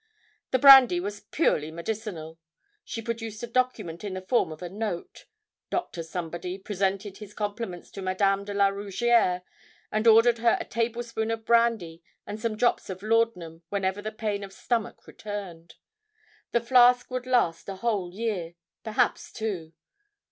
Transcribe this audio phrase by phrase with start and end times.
[0.49, 2.39] The brandy was purely medicinal.
[2.83, 5.27] She produced a document in the form of a note.
[5.69, 9.43] Doctor Somebody presented his compliments to Madame de la Rougierre,
[9.91, 14.11] and ordered her a table spoonful of brandy and some drops of laudanum whenever the
[14.11, 15.75] pain of stomach returned.
[16.51, 19.73] The flask would last a whole year, perhaps two.